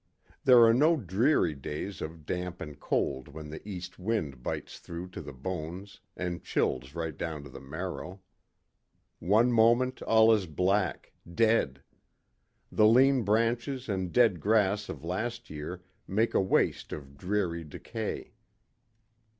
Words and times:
There 0.45 0.63
are 0.63 0.73
no 0.73 0.97
dreary 0.97 1.53
days 1.53 2.01
of 2.01 2.25
damp 2.25 2.59
and 2.59 2.79
cold 2.79 3.27
when 3.27 3.51
the 3.51 3.61
east 3.69 3.99
wind 3.99 4.41
bites 4.41 4.79
through 4.79 5.09
to 5.09 5.21
the 5.21 5.31
bones 5.31 5.99
and 6.17 6.43
chills 6.43 6.95
right 6.95 7.15
down 7.15 7.43
to 7.43 7.51
the 7.51 7.59
marrow. 7.61 8.19
One 9.19 9.51
moment 9.51 10.01
all 10.01 10.31
is 10.33 10.47
black, 10.47 11.13
dead; 11.31 11.83
the 12.71 12.87
lean 12.87 13.21
branches 13.21 13.87
and 13.87 14.11
dead 14.11 14.39
grass 14.39 14.89
of 14.89 15.03
last 15.03 15.51
year 15.51 15.83
make 16.07 16.33
a 16.33 16.41
waste 16.41 16.91
of 16.91 17.15
dreary 17.15 17.63
decay. 17.63 18.31